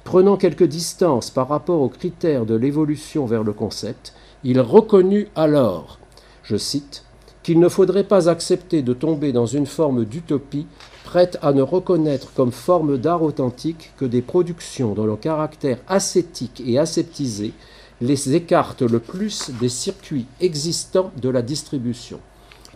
[0.04, 4.14] Prenant quelques distances par rapport aux critères de l'évolution vers le concept,
[4.44, 5.98] il reconnut alors,
[6.44, 7.06] je cite,
[7.42, 10.68] qu'il ne faudrait pas accepter de tomber dans une forme d'utopie
[11.14, 16.64] prête à ne reconnaître comme forme d'art authentique que des productions dont le caractère ascétique
[16.66, 17.54] et aseptisé
[18.02, 22.20] les écartent le plus des circuits existants de la distribution.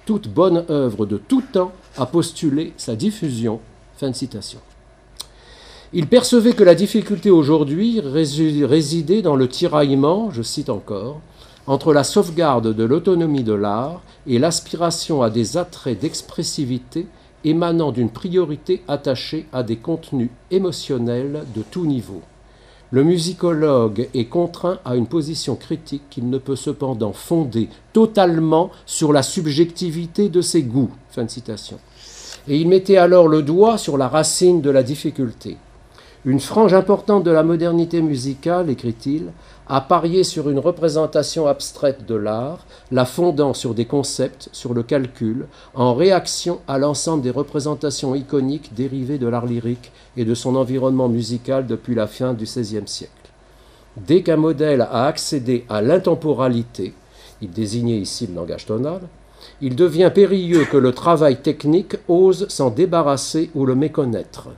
[0.05, 3.59] Toute bonne œuvre de tout temps a postulé sa diffusion.
[3.95, 4.59] Fin de citation.
[5.91, 11.21] Il percevait que la difficulté aujourd'hui résidait dans le tiraillement, je cite encore,
[11.65, 17.07] entre la sauvegarde de l'autonomie de l'art et l'aspiration à des attraits d'expressivité
[17.43, 22.21] émanant d'une priorité attachée à des contenus émotionnels de tout niveau.
[22.89, 29.11] Le musicologue est contraint à une position critique qu'il ne peut cependant fonder totalement sur
[29.11, 30.91] la subjectivité de ses goûts.
[31.09, 31.79] Fin de citation.
[32.47, 35.57] Et il mettait alors le doigt sur la racine de la difficulté.
[36.23, 39.31] Une frange importante de la modernité musicale, écrit-il,
[39.69, 44.83] a parié sur une représentation abstraite de l'art, la fondant sur des concepts, sur le
[44.83, 50.55] calcul, en réaction à l'ensemble des représentations iconiques dérivées de l'art lyrique et de son
[50.55, 53.11] environnement musical depuis la fin du XVIe siècle.
[53.97, 56.93] Dès qu'un modèle a accédé à l'intemporalité,
[57.41, 59.01] il désignait ici le langage tonal,
[59.61, 64.49] il devient périlleux que le travail technique ose s'en débarrasser ou le méconnaître.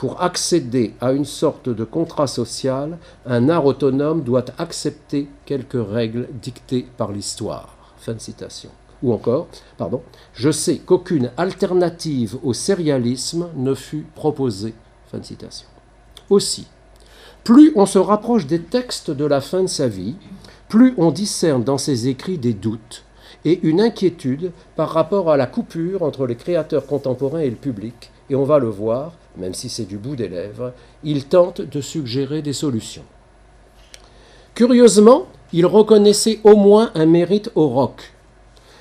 [0.00, 6.26] Pour accéder à une sorte de contrat social, un art autonome doit accepter quelques règles
[6.40, 7.76] dictées par l'histoire.
[7.98, 8.70] Fin de citation.
[9.02, 10.00] Ou encore, pardon,
[10.32, 14.72] je sais qu'aucune alternative au sérialisme ne fut proposée.
[15.12, 15.66] Fin de citation.
[16.30, 16.66] Aussi,
[17.44, 20.16] plus on se rapproche des textes de la fin de sa vie,
[20.70, 23.04] plus on discerne dans ses écrits des doutes
[23.44, 28.10] et une inquiétude par rapport à la coupure entre les créateurs contemporains et le public,
[28.30, 30.72] et on va le voir, même si c'est du bout des lèvres,
[31.04, 33.04] il tente de suggérer des solutions.
[34.54, 38.12] Curieusement, il reconnaissait au moins un mérite au rock,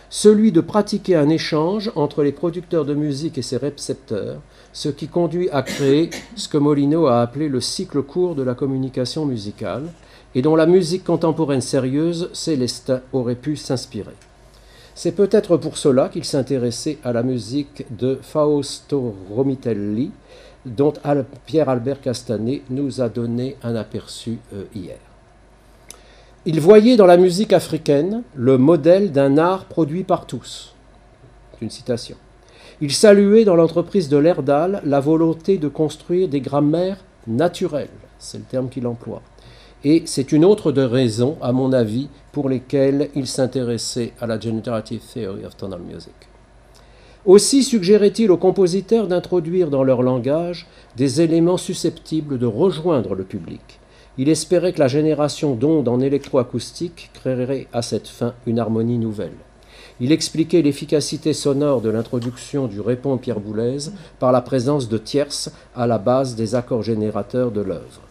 [0.10, 4.42] celui de pratiquer un échange entre les producteurs de musique et ses récepteurs,
[4.74, 8.56] ce qui conduit à créer ce que Molino a appelé le cycle court de la
[8.56, 9.92] communication musicale,
[10.36, 14.16] et dont la musique contemporaine sérieuse, Célestin, aurait pu s'inspirer.
[15.02, 20.12] C'est peut-être pour cela qu'il s'intéressait à la musique de Fausto Romitelli,
[20.66, 20.92] dont
[21.46, 24.98] Pierre-Albert Castanet nous a donné un aperçu euh, hier.
[26.46, 30.76] Il voyait dans la musique africaine le modèle d'un art produit par tous.
[31.62, 32.18] Une citation.
[32.82, 38.44] Il saluait dans l'entreprise de l'Erdal la volonté de construire des grammaires naturelles, c'est le
[38.44, 39.22] terme qu'il emploie,
[39.84, 44.40] et c'est une autre de raisons, à mon avis, pour lesquelles il s'intéressait à la
[44.40, 46.14] Generative Theory of Tonal Music.
[47.26, 53.80] Aussi suggérait-il aux compositeurs d'introduire dans leur langage des éléments susceptibles de rejoindre le public.
[54.18, 59.38] Il espérait que la génération d'ondes en électroacoustique créerait à cette fin une harmonie nouvelle.
[60.02, 63.90] Il expliquait l'efficacité sonore de l'introduction du répond Pierre Boulez
[64.20, 68.09] par la présence de tierces à la base des accords générateurs de l'œuvre.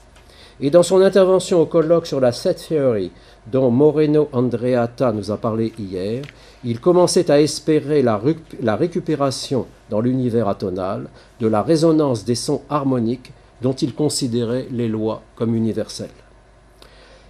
[0.61, 3.13] Et dans son intervention au colloque sur la set theory,
[3.47, 6.23] dont Moreno Andreata nous a parlé hier,
[6.65, 8.21] il commençait à espérer la,
[8.61, 11.09] la récupération dans l'univers atonal
[11.41, 16.09] de la résonance des sons harmoniques dont il considérait les lois comme universelles.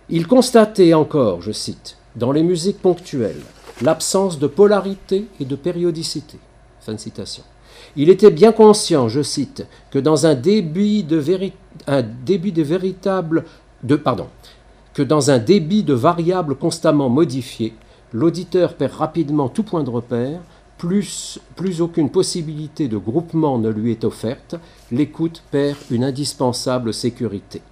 [0.09, 3.43] Il constatait encore, je cite, dans les musiques ponctuelles,
[3.83, 6.39] l'absence de polarité et de périodicité.
[6.81, 7.45] Fin de citation.
[7.97, 11.23] Il était bien conscient, je cite, que dans un débit de,
[11.87, 13.45] un débit de véritable
[13.83, 14.27] de pardon,
[14.95, 17.75] que dans un débit de variables constamment modifiées,
[18.13, 20.41] l'auditeur perd rapidement tout point de repère,
[20.79, 24.55] plus, plus aucune possibilité de groupement ne lui est offerte,
[24.91, 27.63] l'écoute perd une indispensable sécurité.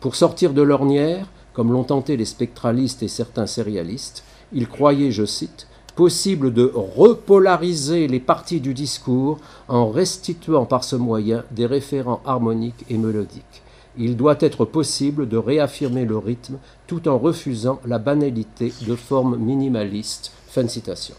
[0.00, 5.24] Pour sortir de l'ornière, comme l'ont tenté les spectralistes et certains sérialistes, il croyait, je
[5.24, 12.22] cite, possible de repolariser les parties du discours en restituant par ce moyen des référents
[12.24, 13.62] harmoniques et mélodiques.
[13.98, 19.36] Il doit être possible de réaffirmer le rythme tout en refusant la banalité de formes
[19.36, 20.32] minimalistes.
[20.48, 21.14] Fin de citation.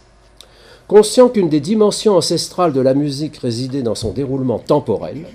[0.88, 5.26] Conscient qu'une des dimensions ancestrales de la musique résidait dans son déroulement temporel,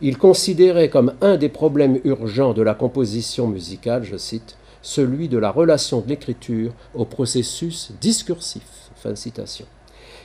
[0.00, 5.38] il considérait comme un des problèmes urgents de la composition musicale, je cite, celui de
[5.38, 8.87] la relation de l'écriture au processus discursif.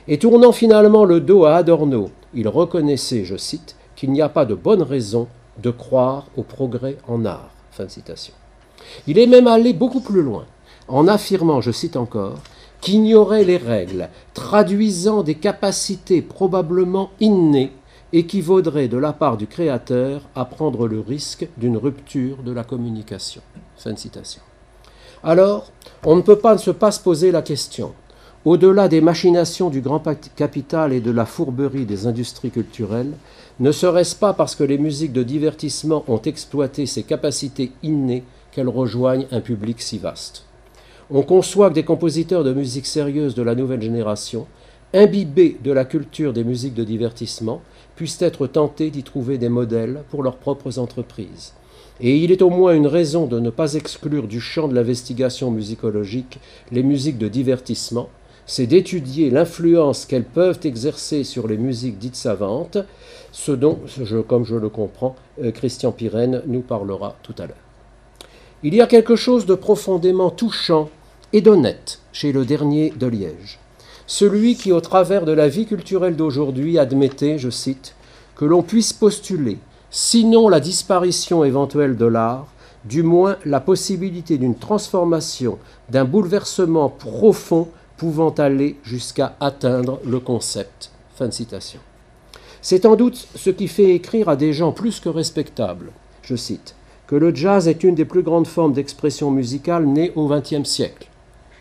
[0.06, 4.44] Et tournant finalement le dos à Adorno, il reconnaissait, je cite, qu'il n'y a pas
[4.44, 5.28] de bonne raison
[5.62, 7.50] de croire au progrès en art.
[9.06, 10.46] Il est même allé beaucoup plus loin,
[10.88, 12.38] en affirmant, je cite encore,
[12.80, 17.72] qu'ignorer les règles traduisant des capacités probablement innées
[18.12, 23.42] équivaudrait de la part du créateur à prendre le risque d'une rupture de la communication.
[25.22, 25.72] Alors,
[26.04, 27.94] on ne peut pas ne pas se poser la question.
[28.44, 30.02] Au-delà des machinations du grand
[30.36, 33.14] capital et de la fourberie des industries culturelles,
[33.58, 38.22] ne serait-ce pas parce que les musiques de divertissement ont exploité ces capacités innées
[38.52, 40.44] qu'elle rejoigne un public si vaste?
[41.10, 44.46] On conçoit que des compositeurs de musique sérieuse de la nouvelle génération,
[44.92, 47.62] imbibés de la culture des musiques de divertissement,
[47.96, 51.54] puissent être tentés d'y trouver des modèles pour leurs propres entreprises.
[51.98, 55.50] Et il est au moins une raison de ne pas exclure du champ de l'investigation
[55.50, 56.40] musicologique
[56.72, 58.10] les musiques de divertissement,
[58.46, 62.78] c'est d'étudier l'influence qu'elles peuvent exercer sur les musiques dites savantes,
[63.32, 63.78] ce dont,
[64.28, 67.56] comme je le comprends, euh, Christian Pirenne nous parlera tout à l'heure.
[68.62, 70.88] Il y a quelque chose de profondément touchant
[71.32, 73.58] et d'honnête chez le dernier de Liège.
[74.06, 77.94] Celui qui, au travers de la vie culturelle d'aujourd'hui, admettait, je cite,
[78.36, 79.58] que l'on puisse postuler,
[79.90, 82.46] sinon la disparition éventuelle de l'art,
[82.84, 90.90] du moins la possibilité d'une transformation, d'un bouleversement profond pouvant aller jusqu'à atteindre le concept.
[91.14, 91.80] Fin de citation.
[92.60, 95.92] C'est en doute ce qui fait écrire à des gens plus que respectables,
[96.22, 96.74] je cite,
[97.06, 101.08] que le jazz est une des plus grandes formes d'expression musicale nées au XXe siècle.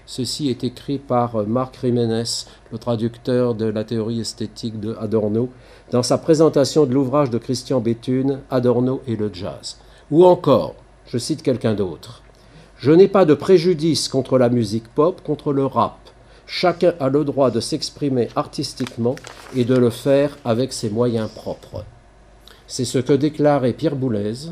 [0.05, 5.49] Ceci est écrit par Marc Jiménez, le traducteur de la théorie esthétique de Adorno,
[5.91, 9.77] dans sa présentation de l'ouvrage de Christian Béthune, Adorno et le jazz.
[10.11, 10.75] Ou encore,
[11.07, 12.21] je cite quelqu'un d'autre,
[12.77, 16.02] Je n'ai pas de préjudice contre la musique pop, contre le rap.
[16.45, 19.15] Chacun a le droit de s'exprimer artistiquement
[19.55, 21.85] et de le faire avec ses moyens propres.
[22.67, 24.51] C'est ce que déclarait Pierre Boulez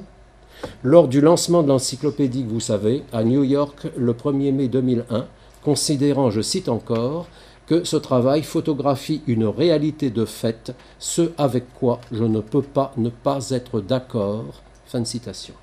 [0.84, 5.28] lors du lancement de l'encyclopédie, vous savez, à New York le 1er mai 2001,
[5.64, 7.28] considérant, je cite encore,
[7.68, 12.94] que ce travail photographie une réalité de fait, ce avec quoi je ne peux pas
[12.98, 14.62] ne pas être d'accord.
[14.86, 15.54] Fin de citation.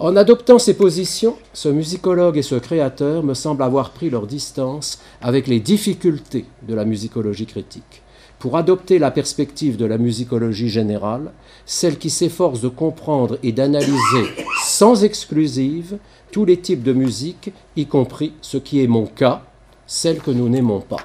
[0.00, 4.98] En adoptant ces positions, ce musicologue et ce créateur me semblent avoir pris leur distance
[5.20, 8.00] avec les difficultés de la musicologie critique,
[8.38, 11.32] pour adopter la perspective de la musicologie générale,
[11.66, 14.24] celle qui s'efforce de comprendre et d'analyser
[14.64, 15.98] sans exclusive
[16.32, 19.42] tous les types de musique, y compris ce qui est mon cas,
[19.86, 21.04] celle que nous n'aimons pas.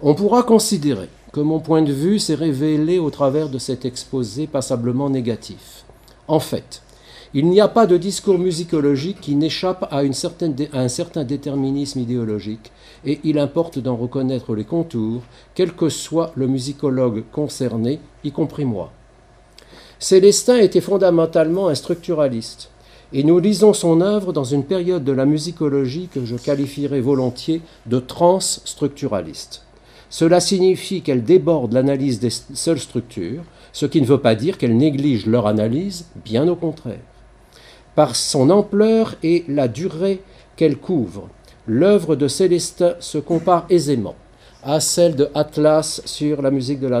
[0.00, 4.46] On pourra considérer que mon point de vue s'est révélé au travers de cet exposé
[4.46, 5.84] passablement négatif.
[6.28, 6.80] En fait,
[7.32, 12.72] il n'y a pas de discours musicologique qui n'échappe à, un certain déterminisme idéologique,
[13.04, 15.22] et il importe d'en reconnaître les contours,
[15.54, 18.90] quel que soit le musicologue concerné, y compris moi.
[20.00, 22.70] Célestin était fondamentalement un structuraliste,
[23.12, 27.60] et nous lisons son œuvre dans une période de la musicologie que je qualifierais volontiers
[27.86, 29.62] de transstructuraliste.
[30.08, 34.76] Cela signifie qu'elle déborde l'analyse des seules structures, ce qui ne veut pas dire qu'elle
[34.76, 36.98] néglige leur analyse, bien au contraire
[37.94, 40.22] par son ampleur et la durée
[40.56, 41.28] qu'elle couvre.
[41.66, 44.14] L'œuvre de Célestin se compare aisément
[44.62, 46.98] à celle de Atlas sur la musique de la,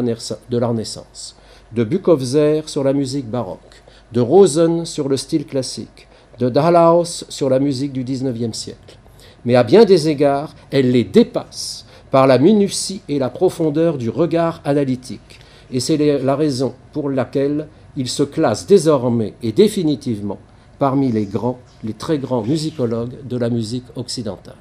[0.68, 1.36] Renaissance,
[1.72, 3.82] de Buchholzer sur la musique baroque,
[4.12, 8.98] de Rosen sur le style classique, de Dahlhaus sur la musique du XIXe siècle.
[9.44, 14.10] Mais à bien des égards, elle les dépasse par la minutie et la profondeur du
[14.10, 15.40] regard analytique.
[15.70, 20.38] Et c'est la raison pour laquelle il se classe désormais et définitivement
[20.80, 24.56] parmi les grands, les très grands musicologues de la musique occidentale.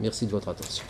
[0.00, 0.84] Merci de votre attention.